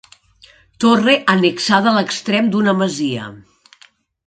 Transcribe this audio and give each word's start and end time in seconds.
Torre 0.85 1.15
annexada 1.35 1.91
a 1.93 1.95
l'extrem 1.99 2.51
d'una 2.57 2.77
masia. 2.83 3.31